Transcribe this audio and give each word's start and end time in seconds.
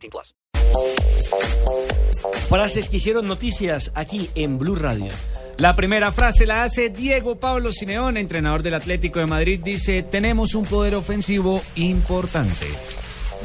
18 0.00 0.10
plus. 0.10 0.34
Frases 2.48 2.88
que 2.88 2.96
hicieron 2.96 3.28
noticias 3.28 3.92
aquí 3.94 4.28
en 4.34 4.58
Blue 4.58 4.74
Radio. 4.74 5.12
La 5.58 5.76
primera 5.76 6.10
frase 6.10 6.46
la 6.46 6.62
hace 6.62 6.88
Diego 6.88 7.38
Pablo 7.38 7.70
Simeón, 7.70 8.16
entrenador 8.16 8.62
del 8.62 8.74
Atlético 8.74 9.18
de 9.20 9.26
Madrid. 9.26 9.60
Dice, 9.62 10.02
tenemos 10.02 10.54
un 10.54 10.64
poder 10.64 10.94
ofensivo 10.94 11.60
importante. 11.76 12.66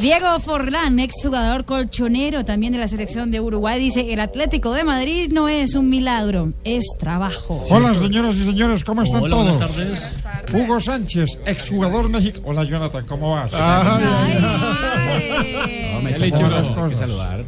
Diego 0.00 0.38
Forlán, 0.40 0.98
exjugador 0.98 1.64
colchonero 1.64 2.44
también 2.44 2.72
de 2.72 2.78
la 2.78 2.88
selección 2.88 3.30
de 3.30 3.40
Uruguay, 3.40 3.78
dice, 3.80 4.12
el 4.12 4.20
Atlético 4.20 4.72
de 4.72 4.82
Madrid 4.84 5.30
no 5.32 5.48
es 5.48 5.74
un 5.76 5.88
milagro, 5.88 6.52
es 6.64 6.84
trabajo. 6.98 7.62
Hola, 7.70 7.94
señoras 7.94 8.34
y 8.34 8.44
señores, 8.44 8.82
¿cómo 8.84 9.02
están 9.02 9.22
Hola, 9.22 9.36
todos? 9.36 9.56
buenas 9.58 9.76
tardes. 9.76 10.18
Hugo 10.52 10.80
Sánchez, 10.80 11.38
exjugador 11.46 12.08
México. 12.08 12.40
Hola, 12.44 12.64
Jonathan, 12.64 13.06
¿cómo 13.06 13.32
vas? 13.32 13.50
Ay. 13.54 14.38
No, 15.94 16.00
me 16.02 16.12
hay 16.12 16.20
que 16.22 16.30
cosas. 16.32 16.98
saludar. 16.98 17.44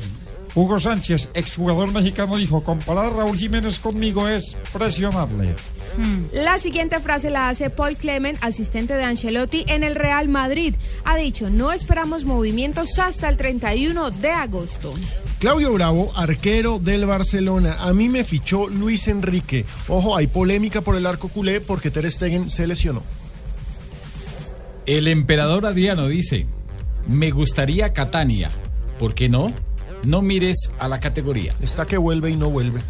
Hugo 0.57 0.81
Sánchez, 0.81 1.29
exjugador 1.35 1.93
mexicano, 1.93 2.37
dijo, 2.37 2.65
comparar 2.65 3.05
a 3.05 3.11
Raúl 3.11 3.37
Jiménez 3.37 3.79
conmigo 3.79 4.27
es 4.27 4.57
presionarle. 4.73 5.55
La 6.33 6.59
siguiente 6.59 6.99
frase 6.99 7.29
la 7.29 7.51
hace 7.51 7.69
Paul 7.69 7.95
Clement, 7.95 8.39
asistente 8.43 8.95
de 8.95 9.05
Ancelotti 9.05 9.67
en 9.69 9.85
el 9.85 9.95
Real 9.95 10.29
Madrid. 10.29 10.75
Ha 11.05 11.19
dicho, 11.19 11.51
no 11.51 11.73
esperamos 11.73 12.25
movimientos 12.25 12.99
hasta 12.99 13.29
el 13.29 13.37
31 13.37 14.11
de 14.13 14.31
agosto. 14.31 14.95
Claudio 15.41 15.75
Bravo, 15.75 16.11
arquero 16.17 16.79
del 16.79 17.05
Barcelona. 17.05 17.77
A 17.81 17.93
mí 17.93 18.09
me 18.09 18.25
fichó 18.25 18.67
Luis 18.67 19.09
Enrique. 19.09 19.67
Ojo, 19.89 20.17
hay 20.17 20.27
polémica 20.27 20.81
por 20.81 20.97
el 20.97 21.05
arco 21.05 21.29
culé 21.29 21.61
porque 21.61 21.91
Ter 21.91 22.11
Stegen 22.11 22.49
se 22.49 22.67
lesionó. 22.67 23.03
El 24.87 25.07
emperador 25.07 25.67
Adriano 25.67 26.09
dice, 26.09 26.47
me 27.07 27.31
gustaría 27.31 27.93
Catania. 27.93 28.53
¿Por 28.99 29.15
qué 29.15 29.29
no? 29.29 29.53
No 30.05 30.23
mires 30.23 30.71
a 30.79 30.89
la 30.89 31.01
categoría. 31.01 31.53
Está 31.61 31.87
que 31.87 31.97
vuelve 31.97 32.31
y 32.31 32.37
no 32.37 32.51
vuelve. 32.51 32.81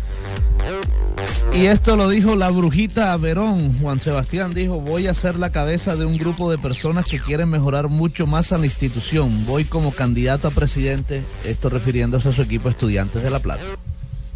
Y 1.53 1.67
esto 1.67 1.97
lo 1.97 2.09
dijo 2.09 2.37
la 2.37 2.51
brujita 2.51 3.17
Verón. 3.17 3.79
Juan 3.81 4.01
Sebastián 4.01 4.53
dijo, 4.53 4.81
voy 4.81 5.07
a 5.07 5.15
ser 5.15 5.37
la 5.37 5.51
cabeza 5.51 5.97
de 5.97 6.05
un 6.05 6.19
grupo 6.19 6.51
de 6.51 6.59
personas 6.59 7.07
que 7.07 7.19
quieren 7.19 7.49
mejorar 7.49 7.89
mucho 7.89 8.27
más 8.27 8.53
a 8.53 8.59
la 8.59 8.67
institución. 8.67 9.47
Voy 9.47 9.65
como 9.65 9.93
candidato 9.93 10.49
a 10.49 10.51
presidente, 10.51 11.23
esto 11.45 11.71
refiriéndose 11.71 12.29
a 12.29 12.33
su 12.33 12.43
equipo 12.43 12.69
Estudiantes 12.69 13.23
de 13.23 13.31
La 13.31 13.39
Plata. 13.39 13.63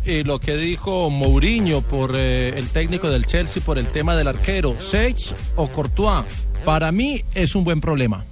Y 0.05 0.25
lo 0.25 0.41
que 0.41 0.57
dijo 0.57 1.11
Mourinho 1.11 1.83
por 1.83 2.15
eh, 2.17 2.59
el 2.59 2.69
técnico 2.69 3.11
del 3.11 3.27
Chelsea 3.27 3.63
por 3.63 3.79
el 3.79 3.87
tema 3.87 4.17
del 4.17 4.29
arquero, 4.29 4.75
Sage 4.79 5.35
o 5.57 5.69
Courtois, 5.69 6.25
para 6.65 6.91
mí 6.91 7.23
es 7.35 7.55
un 7.55 7.65
buen 7.65 7.83
problema. 7.83 8.25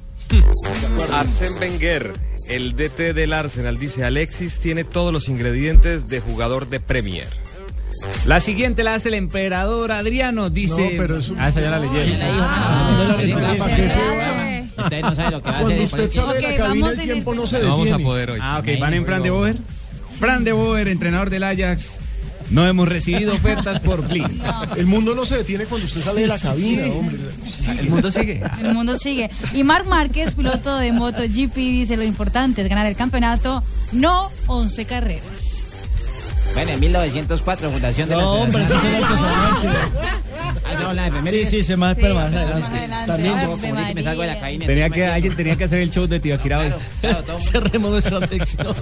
Arsène 1.13 1.59
Wenger, 1.59 2.13
el 2.49 2.77
DT 2.77 3.13
del 3.15 3.33
Arsenal, 3.33 3.79
dice 3.79 4.05
Alexis 4.05 4.59
tiene 4.59 4.85
todos 4.85 5.13
los 5.13 5.29
ingredientes 5.29 6.09
de 6.09 6.21
jugador 6.21 6.69
de 6.69 6.81
Premier. 6.81 7.29
La 8.27 8.41
siguiente 8.41 8.85
la 8.85 8.95
hace 8.95 9.09
el 9.09 9.15
emperador 9.15 9.91
Adriano. 9.93 10.51
Dice. 10.51 10.83
No, 10.83 10.89
pero 10.99 11.19
es 11.19 11.31
un- 11.31 11.41
Ah, 11.41 11.49
esa 11.49 11.61
ya 11.61 11.71
la 11.71 11.79
leí. 11.81 11.89
Usted 14.77 15.03
no 15.03 15.15
sabe 15.15 15.31
lo 15.33 15.43
que 15.43 15.51
va 15.51 15.57
a 15.59 15.61
hacer. 15.61 15.81
usted 15.83 16.15
la 16.17 16.57
cabina, 16.57 16.59
vamos 16.69 16.91
el 16.93 17.01
en 17.01 17.05
tiempo 17.07 17.31
el- 17.33 17.37
no 17.39 17.47
se 17.47 17.59
No 17.61 17.69
vamos 17.69 17.91
a 17.91 17.99
poder 17.99 18.31
hoy. 18.31 18.39
Ah, 18.43 18.59
ok, 18.61 18.79
van 18.81 18.95
en 18.95 19.05
Fran 19.05 19.23
de 19.23 19.31
Boer. 19.31 19.57
Fran 20.19 20.45
de 20.45 20.53
Boer, 20.53 20.89
entrenador 20.89 21.31
del 21.31 21.43
Ajax. 21.45 22.01
No 22.51 22.67
hemos 22.67 22.89
recibido 22.89 23.35
ofertas 23.35 23.81
por 23.81 24.07
Blin. 24.07 24.41
El 24.77 24.87
mundo 24.87 25.15
no 25.15 25.25
se 25.25 25.39
detiene 25.39 25.65
cuando 25.67 25.87
usted 25.87 26.01
sale 26.01 26.23
de 26.23 26.29
la 26.29 26.39
cabina, 26.39 26.87
hombre. 26.87 27.17
El 27.79 27.89
mundo 27.91 28.11
sigue. 28.11 28.43
El 28.61 28.75
mundo 28.75 28.97
sigue. 28.97 29.31
Y 29.55 29.65
Marc 29.65 29.87
Márquez, 29.87 30.35
piloto 30.35 30.79
de 30.79 30.93
MotoGP, 30.93 31.55
dice 31.55 31.97
lo 31.97 32.05
importante 32.05 32.63
es 32.63 32.69
ganar 32.69 32.87
el 32.87 32.97
campeonato, 32.97 33.63
no 33.93 34.31
11 34.47 34.85
carreras. 34.87 35.23
Bueno, 36.55 36.73
en 36.73 36.81
1904, 36.81 37.71
fundación 37.71 38.09
de 38.09 38.17
la 38.17 38.23
No, 38.23 38.33
hombre, 38.33 38.65
Ah, 40.65 40.93
la. 40.95 41.11
Sí, 41.11 41.47
sí, 41.47 41.65
se 41.65 41.77
más, 41.77 41.97
pero 41.97 42.15
más 42.15 42.33
Más 42.33 42.43
adelante. 42.71 43.07
También, 43.07 43.35
como 43.41 43.57
me 43.95 44.03
salgo 44.03 44.23
de 44.23 44.29
la 44.29 44.41
cabina. 44.41 44.67
Tenía 44.67 44.91
que, 44.91 45.07
alguien 45.07 45.37
tenía 45.37 45.57
que 45.57 45.65
hacer 45.65 45.81
el 45.81 45.91
show 45.91 46.07
de 46.07 46.21
Tibaquirá 46.21 46.59
hoy. 46.61 46.73
Claro, 47.01 47.23
claro, 47.25 47.41
Cerremos 47.53 47.91
nuestra 47.91 48.27
sección. 48.27 48.67